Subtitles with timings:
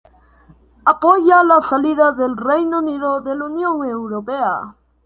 [0.91, 4.53] Apoya la salida del Reino Unido de la Unión Europea.